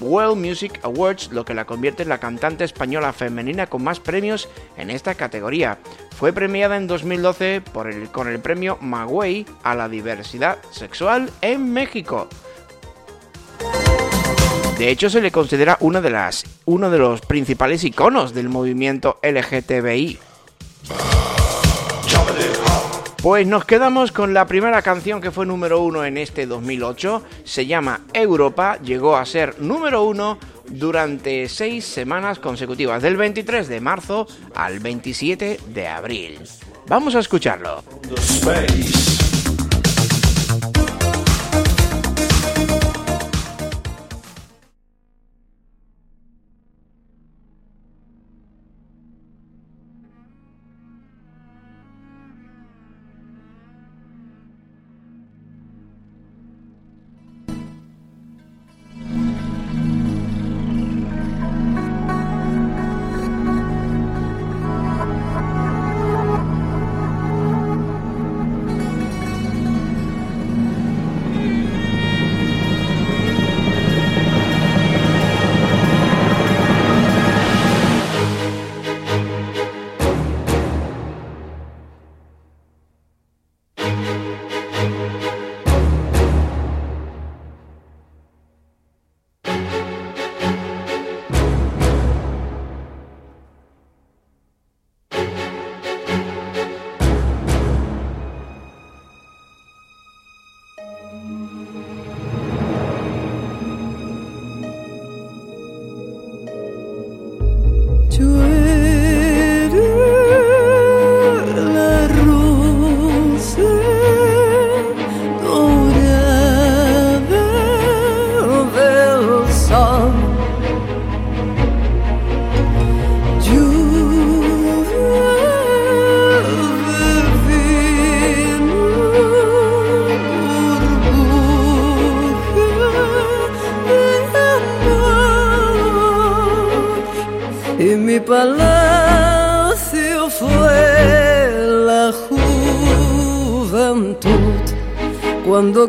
World 0.00 0.36
Music 0.36 0.80
Awards, 0.82 1.30
lo 1.30 1.44
que 1.44 1.54
la 1.54 1.66
convierte 1.66 2.02
en 2.02 2.08
la 2.08 2.18
cantante 2.18 2.64
española 2.64 3.12
femenina 3.12 3.66
con 3.66 3.84
más 3.84 4.00
premios 4.00 4.48
en 4.76 4.90
esta 4.90 5.14
categoría. 5.14 5.78
Fue 6.16 6.32
premiada 6.32 6.76
en 6.76 6.86
2012 6.86 7.60
por 7.60 7.88
el, 7.88 8.10
con 8.10 8.28
el 8.28 8.40
premio 8.40 8.78
Magüey 8.80 9.46
a 9.62 9.74
la 9.74 9.88
diversidad 9.88 10.58
sexual 10.70 11.30
en 11.40 11.72
México. 11.72 12.28
De 14.78 14.90
hecho, 14.90 15.08
se 15.08 15.20
le 15.20 15.30
considera 15.30 15.76
una 15.80 16.00
de 16.00 16.10
las, 16.10 16.44
uno 16.64 16.90
de 16.90 16.98
los 16.98 17.20
principales 17.20 17.84
iconos 17.84 18.34
del 18.34 18.48
movimiento 18.48 19.20
LGTBI. 19.22 20.18
Pues 23.22 23.46
nos 23.46 23.64
quedamos 23.64 24.10
con 24.10 24.34
la 24.34 24.46
primera 24.46 24.82
canción 24.82 25.20
que 25.20 25.30
fue 25.30 25.46
número 25.46 25.80
uno 25.80 26.04
en 26.04 26.18
este 26.18 26.46
2008. 26.46 27.22
Se 27.44 27.66
llama 27.66 28.00
Europa. 28.12 28.78
Llegó 28.82 29.16
a 29.16 29.24
ser 29.24 29.60
número 29.60 30.02
uno 30.02 30.38
durante 30.68 31.48
seis 31.48 31.84
semanas 31.84 32.38
consecutivas, 32.38 33.00
del 33.00 33.16
23 33.16 33.68
de 33.68 33.80
marzo 33.80 34.26
al 34.54 34.80
27 34.80 35.60
de 35.68 35.88
abril. 35.88 36.40
Vamos 36.86 37.14
a 37.14 37.20
escucharlo. 37.20 37.82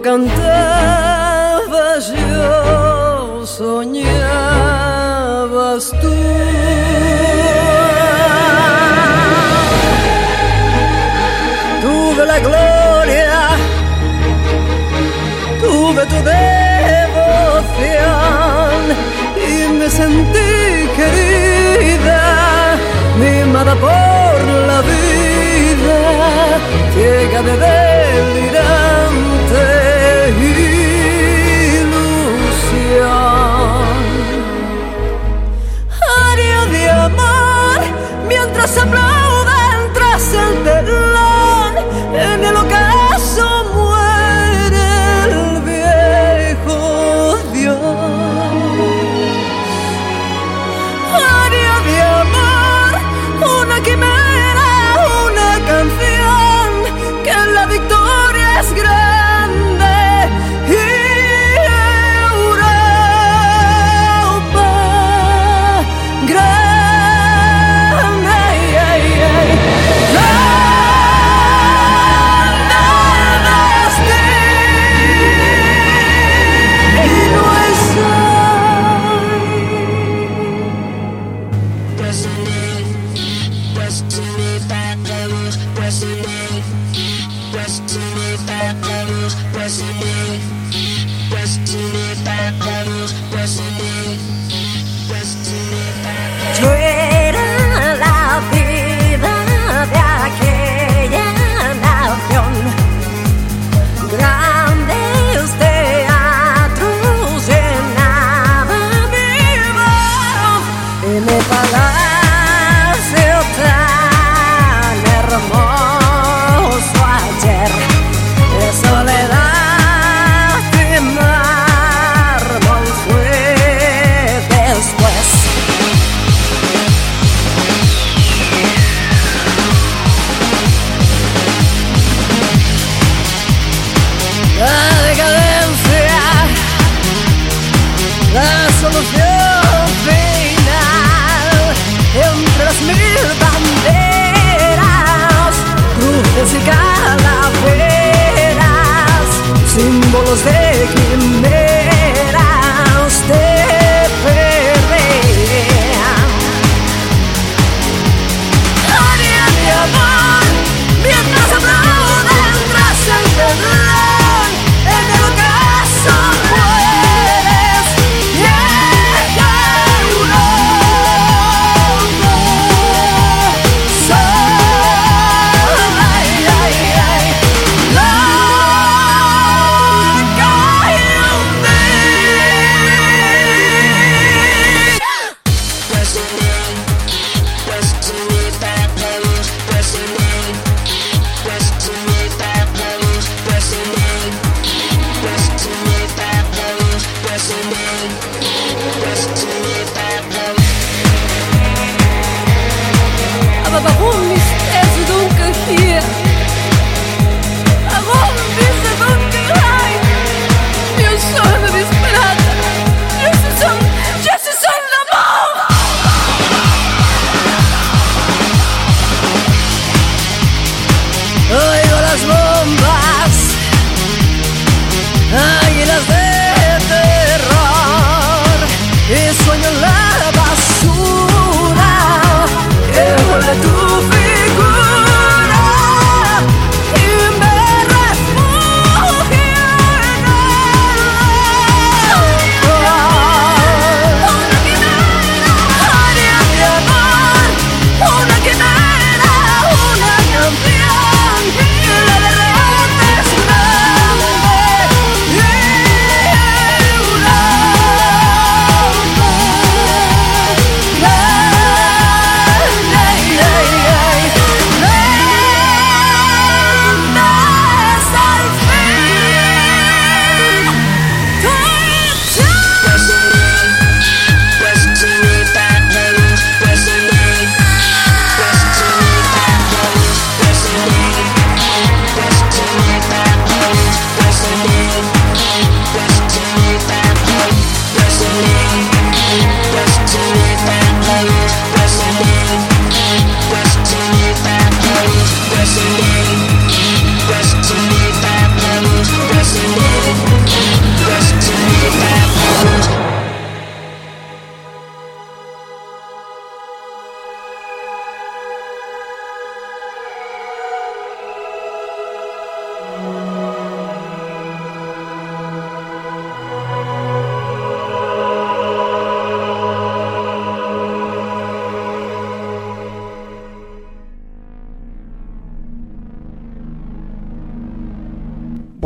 Cuando 0.06 0.55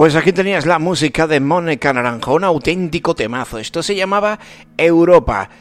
Pues 0.10 0.18
aquí 0.18 0.34
tenías 0.34 0.66
la 0.66 0.80
música 0.80 1.28
de 1.28 1.40
Mónica 1.40 1.94
Naranjo, 1.94 2.34
un 2.34 2.44
auténtico 2.44 3.14
temazo. 3.14 3.60
Esto 3.60 3.84
se 3.84 3.96
llamaba 3.96 4.40
Europa. 4.76 5.52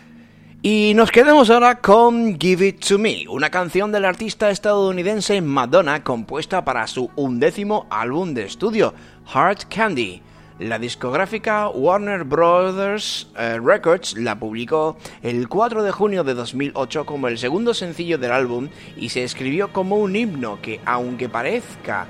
Y 0.62 0.94
nos 0.94 1.11
quedamos 1.11 1.51
ahora 1.51 1.82
con 1.82 2.40
Give 2.40 2.68
It 2.68 2.86
To 2.86 2.99
Me, 2.99 3.26
una 3.28 3.51
canción 3.51 3.92
del 3.92 4.07
artista 4.07 4.49
estadounidense 4.49 5.42
Madonna 5.42 6.03
compuesta 6.03 6.64
para 6.64 6.86
su 6.86 7.11
undécimo 7.14 7.86
álbum 7.90 8.32
de 8.32 8.44
estudio, 8.44 8.94
Heart 9.34 9.64
Candy. 9.68 10.22
La 10.61 10.78
discográfica 10.78 11.68
Warner 11.68 12.24
Brothers 12.24 13.30
eh, 13.38 13.61
Records 13.62 14.16
la 14.16 14.38
publicó 14.38 14.96
el 15.22 15.46
4 15.46 15.82
de 15.82 15.92
junio 15.92 16.24
de 16.24 16.32
2008 16.32 17.05
como 17.05 17.28
el 17.28 17.36
segundo 17.36 17.74
sencillo 17.74 18.16
del 18.16 18.32
álbum 18.32 18.70
y 18.96 19.11
se 19.11 19.24
escribió 19.24 19.74
como 19.74 19.96
un 19.96 20.16
himno 20.16 20.59
que, 20.62 20.80
aunque 20.86 21.28
parezca 21.28 22.07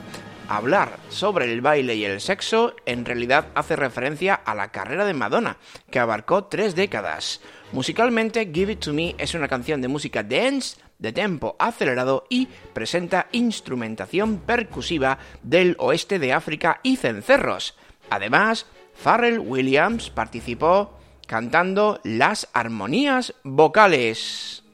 hablar 0.49 0.99
sobre 1.09 1.53
el 1.53 1.61
baile 1.61 1.95
y 1.95 2.05
el 2.05 2.21
sexo, 2.21 2.75
en 2.87 3.05
realidad 3.05 3.49
hace 3.55 3.77
referencia 3.77 4.35
a 4.35 4.55
la 4.55 4.73
carrera 4.73 5.05
de 5.05 5.15
Madonna, 5.15 5.59
que 5.91 5.99
abarcó 5.99 6.45
tres 6.45 6.75
décadas. 6.75 7.41
Musicalmente, 7.73 8.51
Give 8.53 8.73
It 8.73 8.81
To 8.81 8.93
Me 8.93 9.15
es 9.19 9.35
una 9.35 9.49
canción 9.49 9.81
de 9.81 9.89
música 9.89 10.23
dance, 10.23 10.79
de 10.99 11.13
tempo 11.13 11.55
acelerado 11.59 12.27
y 12.29 12.49
presenta 12.73 13.29
instrumentación 13.33 14.39
percusiva 14.39 15.19
del 15.43 15.77
oeste 15.79 16.19
de 16.19 16.33
África 16.33 16.81
y 16.83 16.97
cencerros. 16.97 17.77
Además, 18.11 18.67
Pharrell 19.03 19.39
Williams 19.39 20.11
participó 20.11 20.99
cantando 21.27 22.01
las 22.03 22.49
armonías 22.53 23.35
vocales. 23.45 24.65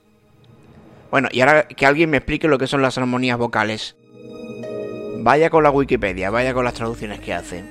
Bueno, 1.11 1.29
y 1.31 1.41
ahora 1.41 1.68
que 1.68 1.85
alguien 1.85 2.11
me 2.11 2.16
explique 2.16 2.49
lo 2.49 2.59
que 2.59 2.66
son 2.66 2.81
las 2.81 2.97
armonías 2.97 3.37
vocales. 3.37 3.97
Vaya 5.25 5.49
con 5.49 5.62
la 5.62 5.70
Wikipedia, 5.70 6.29
vaya 6.29 6.53
con 6.53 6.66
las 6.66 6.75
traducciones 6.75 7.18
que 7.18 7.33
hace. 7.33 7.64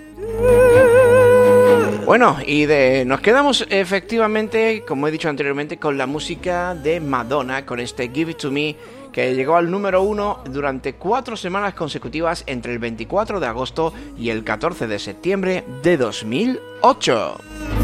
Bueno, 2.03 2.37
y 2.43 2.65
de, 2.65 3.05
nos 3.05 3.21
quedamos 3.21 3.67
efectivamente, 3.69 4.83
como 4.87 5.07
he 5.07 5.11
dicho 5.11 5.29
anteriormente, 5.29 5.77
con 5.77 5.95
la 5.95 6.07
música 6.07 6.73
de 6.73 6.99
Madonna, 6.99 7.63
con 7.63 7.79
este 7.79 8.09
Give 8.09 8.31
It 8.31 8.37
To 8.39 8.49
Me, 8.49 8.75
que 9.11 9.35
llegó 9.35 9.55
al 9.55 9.69
número 9.69 10.01
uno 10.01 10.39
durante 10.45 10.93
cuatro 10.93 11.37
semanas 11.37 11.75
consecutivas 11.75 12.43
entre 12.47 12.73
el 12.73 12.79
24 12.79 13.39
de 13.39 13.45
agosto 13.45 13.93
y 14.17 14.31
el 14.31 14.43
14 14.43 14.87
de 14.87 14.97
septiembre 14.97 15.63
de 15.83 15.97
2008. 15.97 17.82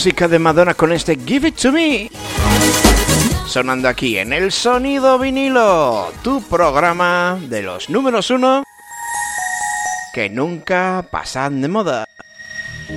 música 0.00 0.28
de 0.28 0.38
Madonna 0.38 0.72
con 0.72 0.92
este 0.92 1.14
Give 1.26 1.48
It 1.48 1.56
To 1.56 1.72
Me. 1.72 2.10
Sonando 3.46 3.86
aquí 3.86 4.16
en 4.16 4.32
el 4.32 4.50
sonido 4.50 5.18
vinilo, 5.18 6.10
tu 6.22 6.42
programa 6.44 7.38
de 7.38 7.60
los 7.62 7.90
números 7.90 8.30
uno 8.30 8.64
que 10.14 10.30
nunca 10.30 11.06
pasan 11.10 11.60
de 11.60 11.68
moda. 11.68 12.06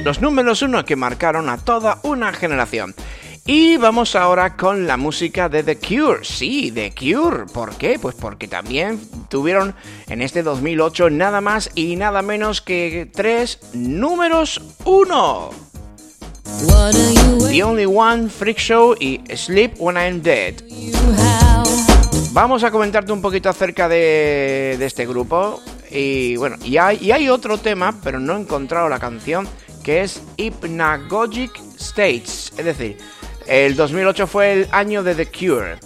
Los 0.05 0.21
números 0.21 0.61
uno 0.61 0.85
que 0.85 0.95
marcaron 0.95 1.49
a 1.49 1.57
toda 1.57 1.99
una 2.03 2.31
generación. 2.31 2.95
Y 3.45 3.75
vamos 3.75 4.15
ahora 4.15 4.55
con 4.55 4.87
la 4.87 4.95
música 4.95 5.49
de 5.49 5.61
The 5.61 5.79
Cure. 5.79 6.23
Sí, 6.23 6.71
The 6.71 6.95
Cure. 6.97 7.47
¿Por 7.53 7.75
qué? 7.75 7.99
Pues 8.01 8.15
porque 8.15 8.47
también 8.47 9.01
tuvieron 9.29 9.75
en 10.07 10.21
este 10.21 10.41
2008 10.41 11.09
nada 11.09 11.41
más 11.41 11.69
y 11.75 11.97
nada 11.97 12.21
menos 12.21 12.61
que 12.61 13.11
tres 13.13 13.59
números 13.73 14.61
uno. 14.85 15.49
The 16.63 17.61
Only 17.61 17.85
One, 17.85 18.29
Freak 18.29 18.57
Show 18.57 18.95
y 18.99 19.21
Sleep 19.35 19.75
When 19.79 19.97
I'm 19.97 20.21
Dead. 20.21 20.55
Vamos 22.31 22.63
a 22.63 22.71
comentarte 22.71 23.11
un 23.11 23.21
poquito 23.21 23.49
acerca 23.49 23.89
de, 23.89 24.75
de 24.79 24.85
este 24.85 25.05
grupo. 25.05 25.61
Y 25.91 26.37
bueno, 26.37 26.55
y 26.63 26.77
hay, 26.77 26.97
y 27.01 27.11
hay 27.11 27.29
otro 27.29 27.57
tema, 27.57 27.99
pero 28.03 28.19
no 28.19 28.37
he 28.37 28.41
encontrado 28.41 28.87
la 28.89 28.97
canción, 28.97 29.47
que 29.83 30.01
es 30.01 30.21
Hypnagogic 30.37 31.51
States. 31.77 32.53
Es 32.57 32.65
decir, 32.65 32.97
el 33.45 33.75
2008 33.75 34.25
fue 34.25 34.53
el 34.53 34.67
año 34.71 35.03
de 35.03 35.15
The 35.15 35.25
Cure. 35.27 35.77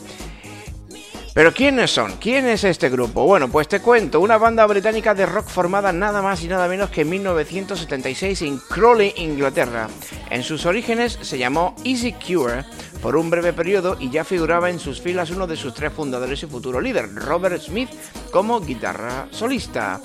Pero 1.38 1.54
¿quiénes 1.54 1.92
son? 1.92 2.14
¿Quién 2.14 2.48
es 2.48 2.64
este 2.64 2.90
grupo? 2.90 3.24
Bueno, 3.24 3.48
pues 3.48 3.68
te 3.68 3.80
cuento, 3.80 4.20
una 4.22 4.40
banda 4.40 4.66
británica 4.66 5.14
de 5.14 5.28
rock 5.28 5.46
formada 5.48 5.92
nada 5.94 6.24
más 6.24 6.44
y 6.44 6.48
nada 6.48 6.68
menos 6.68 6.90
que 6.90 7.02
en 7.02 7.10
1976 7.12 8.42
en 8.42 8.58
Crawley, 8.58 9.14
Inglaterra. 9.18 9.88
En 10.32 10.42
sus 10.42 10.66
orígenes 10.66 11.20
se 11.22 11.38
llamó 11.38 11.76
Easy 11.84 12.14
Cure 12.14 12.66
por 13.04 13.16
un 13.16 13.30
breve 13.30 13.54
periodo 13.54 13.98
y 14.00 14.10
ya 14.10 14.24
figuraba 14.24 14.72
en 14.72 14.80
sus 14.80 15.00
filas 15.00 15.30
uno 15.30 15.46
de 15.46 15.58
sus 15.58 15.76
tres 15.76 15.94
fundadores 15.94 16.42
y 16.42 16.48
futuro 16.48 16.82
líder, 16.82 17.14
Robert 17.14 17.62
Smith, 17.62 17.92
como 18.32 18.60
guitarra 18.60 19.28
solista. 19.30 20.02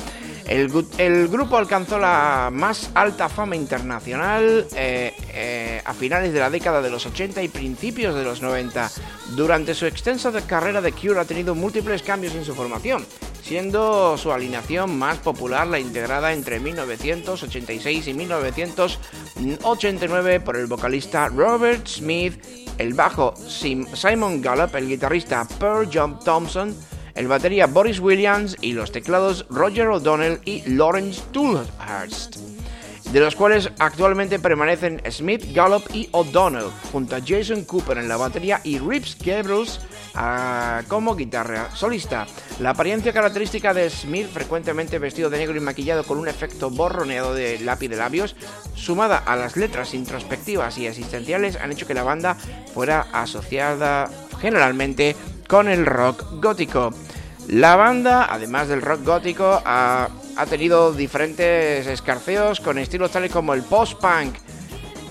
El, 0.48 1.28
grupo 1.28 1.56
alcanzó 1.56 1.98
la 1.98 2.50
más 2.52 2.90
alta 2.94 3.28
fama 3.28 3.56
internacional 3.56 4.66
eh, 4.74 5.14
eh, 5.32 5.82
a 5.84 5.94
finales 5.94 6.32
de 6.32 6.40
la 6.40 6.50
década 6.50 6.82
de 6.82 6.90
los 6.90 7.06
80 7.06 7.42
y 7.42 7.48
principios 7.48 8.14
de 8.14 8.24
los 8.24 8.42
90. 8.42 8.90
Durante 9.36 9.74
su 9.74 9.86
extensa 9.86 10.30
de- 10.30 10.42
carrera, 10.42 10.82
The 10.82 10.92
Cure 10.92 11.20
ha 11.20 11.24
tenido 11.24 11.54
múltiples 11.54 12.02
cambios 12.02 12.34
en 12.34 12.44
su 12.44 12.54
formación, 12.54 13.06
siendo 13.42 14.18
su 14.18 14.32
alineación 14.32 14.98
más 14.98 15.18
popular 15.18 15.66
la 15.68 15.78
integrada 15.78 16.32
entre 16.32 16.58
1986 16.60 18.08
y 18.08 18.14
1989 18.14 20.40
por 20.40 20.56
el 20.56 20.66
vocalista 20.66 21.28
Robert 21.28 21.86
Smith, 21.86 22.42
el 22.78 22.94
bajo 22.94 23.34
Sim- 23.48 23.86
Simon 23.94 24.40
Gallup, 24.42 24.74
el 24.76 24.88
guitarrista 24.88 25.46
Pearl 25.58 25.88
John 25.92 26.18
Thompson, 26.24 26.74
el 27.14 27.28
batería 27.28 27.66
Boris 27.66 28.00
Williams 28.00 28.56
y 28.60 28.72
los 28.72 28.92
teclados 28.92 29.46
Roger 29.50 29.88
O'Donnell 29.88 30.40
y 30.44 30.62
Lawrence 30.68 31.22
Toolhurst, 31.32 32.36
de 33.12 33.20
los 33.20 33.36
cuales 33.36 33.70
actualmente 33.78 34.38
permanecen 34.38 35.02
Smith, 35.10 35.44
Gallup 35.52 35.84
y 35.92 36.08
O'Donnell, 36.12 36.70
junto 36.90 37.16
a 37.16 37.20
Jason 37.20 37.64
Cooper 37.64 37.98
en 37.98 38.08
la 38.08 38.16
batería 38.16 38.60
y 38.64 38.78
Rips 38.78 39.18
Gabriels 39.22 39.80
ah, 40.14 40.82
como 40.88 41.14
guitarra 41.14 41.70
solista. 41.74 42.26
La 42.60 42.70
apariencia 42.70 43.12
característica 43.12 43.74
de 43.74 43.90
Smith, 43.90 44.28
frecuentemente 44.32 44.98
vestido 44.98 45.28
de 45.28 45.38
negro 45.38 45.56
y 45.56 45.60
maquillado 45.60 46.04
con 46.04 46.18
un 46.18 46.28
efecto 46.28 46.70
borroneado 46.70 47.34
de 47.34 47.58
lápiz 47.58 47.88
de 47.88 47.96
labios, 47.96 48.36
sumada 48.74 49.18
a 49.18 49.36
las 49.36 49.56
letras 49.56 49.94
introspectivas 49.94 50.78
y 50.78 50.86
existenciales, 50.86 51.56
han 51.56 51.72
hecho 51.72 51.86
que 51.86 51.94
la 51.94 52.04
banda 52.04 52.36
fuera 52.72 53.06
asociada 53.12 54.10
generalmente 54.42 55.16
con 55.48 55.68
el 55.68 55.86
rock 55.86 56.42
gótico. 56.42 56.92
La 57.48 57.76
banda, 57.76 58.26
además 58.28 58.68
del 58.68 58.82
rock 58.82 59.04
gótico, 59.04 59.62
ha, 59.64 60.08
tenido 60.50 60.92
diferentes 60.92 61.86
escarceos 61.86 62.60
con 62.60 62.78
estilos 62.78 63.12
tales 63.12 63.30
como 63.30 63.54
el 63.54 63.62
post-punk, 63.62 64.34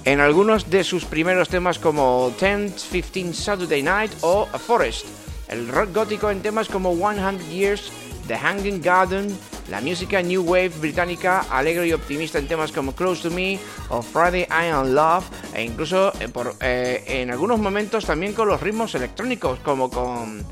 en 0.04 0.20
algunos 0.20 0.70
de 0.70 0.84
sus 0.84 1.06
primeros 1.06 1.48
temas 1.48 1.80
como 1.80 2.32
10-15 2.38 3.34
Saturday 3.34 3.82
Night 3.82 4.12
o 4.22 4.48
A 4.52 4.60
Forest. 4.60 5.06
El 5.48 5.68
rock 5.68 5.94
gótico 5.94 6.30
en 6.30 6.42
temas 6.42 6.68
como 6.68 6.94
100 6.94 7.40
Years, 7.50 7.92
The 8.32 8.38
Hanging 8.38 8.82
Garden, 8.82 9.38
la 9.70 9.82
música 9.82 10.22
New 10.22 10.44
Wave 10.44 10.72
británica 10.80 11.42
alegre 11.52 11.86
y 11.88 11.92
optimista 11.92 12.40
en 12.40 12.48
temas 12.48 12.72
como 12.72 12.96
Close 12.96 13.28
to 13.28 13.36
Me 13.36 13.60
o 13.90 14.02
Friday 14.02 14.44
I 14.44 14.70
Am 14.72 14.94
Love 14.94 15.26
e 15.54 15.64
incluso 15.64 16.14
eh, 16.18 16.30
eh, 16.62 17.04
en 17.08 17.30
algunos 17.30 17.60
momentos 17.60 18.06
también 18.06 18.32
con 18.32 18.48
los 18.48 18.62
ritmos 18.62 18.96
electrónicos 18.96 19.60
como 19.60 19.90
con 19.90 20.46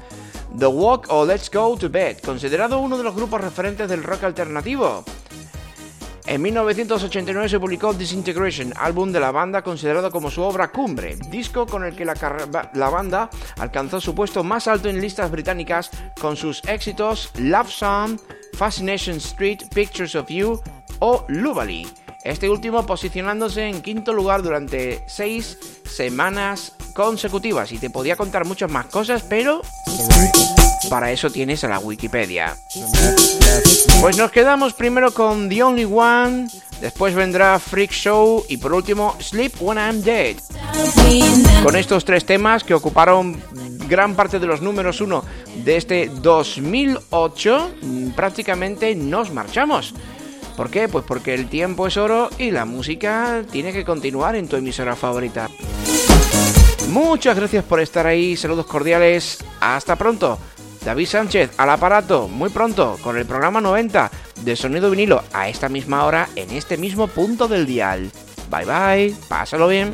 The 0.58 0.68
Walk 0.68 1.06
o 1.08 1.26
Let's 1.26 1.50
Go 1.50 1.78
to 1.78 1.90
Bed, 1.90 2.18
considerado 2.18 2.80
uno 2.80 2.98
de 2.98 3.06
los 3.06 3.16
grupos 3.16 3.40
referentes 3.40 3.88
del 3.88 4.04
rock 4.04 4.26
alternativo. 4.26 5.06
En 6.30 6.44
1989 6.44 7.50
se 7.50 7.60
publicó 7.60 7.92
Disintegration, 7.92 8.72
álbum 8.78 9.12
de 9.12 9.20
la 9.20 9.32
banda 9.32 9.64
considerado 9.64 10.12
como 10.12 10.30
su 10.30 10.44
obra 10.44 10.68
cumbre, 10.68 11.16
disco 11.32 11.66
con 11.66 11.84
el 11.84 11.96
que 11.96 12.06
la, 12.06 12.14
banda 12.92 13.32
alcanzó 13.58 14.00
su 14.00 14.14
puesto 14.14 14.44
más 14.44 14.68
alto 14.68 14.90
en 14.90 15.02
listas 15.02 15.32
británicas 15.32 15.90
con 16.22 16.38
sus 16.38 16.64
éxitos 16.66 17.32
Love 17.40 17.72
Song, 17.72 18.20
Fascination 18.54 19.18
Street, 19.18 19.62
Pictures 19.74 20.14
of 20.14 20.30
You 20.30 20.62
o 21.00 21.26
Lubali. 21.30 21.88
Este 22.24 22.48
último 22.48 22.86
posicionándose 22.86 23.68
en 23.68 23.82
quinto 23.82 24.14
lugar 24.14 24.44
durante 24.44 25.04
seis 25.08 25.58
semanas 25.84 26.76
consecutivas. 26.94 27.72
Y 27.72 27.80
te 27.80 27.90
podía 27.90 28.16
contar 28.16 28.46
muchas 28.46 28.70
más 28.70 28.86
cosas, 28.86 29.24
pero 29.24 29.64
para 30.88 31.12
eso 31.12 31.30
tienes 31.30 31.64
a 31.64 31.68
la 31.68 31.80
Wikipedia. 31.80 32.56
Pues 34.02 34.18
nos 34.18 34.32
quedamos 34.32 34.74
primero 34.74 35.14
con 35.14 35.50
The 35.50 35.64
Only 35.64 35.86
One, 35.86 36.48
después 36.80 37.14
vendrá 37.14 37.60
Freak 37.60 37.92
Show 37.92 38.46
y 38.48 38.58
por 38.58 38.74
último 38.74 39.16
Sleep 39.20 39.54
When 39.60 39.78
I'm 39.78 40.02
Dead. 40.02 40.38
Con 41.64 41.76
estos 41.76 42.06
tres 42.06 42.26
temas 42.26 42.64
que 42.64 42.74
ocuparon 42.74 43.42
gran 43.90 44.16
parte 44.16 44.40
de 44.40 44.48
los 44.48 44.62
números 44.62 45.02
uno 45.02 45.24
de 45.66 45.76
este 45.76 46.10
2008, 46.22 47.72
mm, 47.82 48.10
prácticamente 48.12 48.96
nos 48.96 49.34
marchamos. 49.34 49.94
¿Por 50.56 50.70
qué? 50.70 50.88
Pues 50.88 51.06
porque 51.06 51.34
el 51.34 51.48
tiempo 51.48 51.88
es 51.88 51.98
oro 51.98 52.30
y 52.38 52.52
la 52.52 52.66
música 52.66 53.44
tiene 53.52 53.74
que 53.74 53.86
continuar 53.86 54.36
en 54.36 54.48
tu 54.48 54.56
emisora 54.56 54.96
favorita. 54.96 55.50
Muchas 56.90 57.36
gracias 57.36 57.64
por 57.64 57.80
estar 57.80 58.08
ahí, 58.08 58.36
saludos 58.36 58.66
cordiales, 58.66 59.44
hasta 59.60 59.96
pronto. 59.96 60.40
David 60.84 61.08
Sánchez 61.08 61.52
al 61.58 61.70
aparato, 61.70 62.28
muy 62.28 62.50
pronto, 62.50 62.98
con 63.02 63.18
el 63.18 63.26
programa 63.26 63.62
90 63.62 64.12
de 64.42 64.56
Sonido 64.56 64.90
Vinilo, 64.90 65.24
a 65.34 65.50
esta 65.50 65.70
misma 65.70 66.06
hora, 66.06 66.30
en 66.36 66.52
este 66.52 66.78
mismo 66.78 67.08
punto 67.08 67.48
del 67.48 67.66
dial. 67.66 68.12
Bye 68.50 68.66
bye, 68.66 69.16
pásalo 69.28 69.68
bien. 69.68 69.94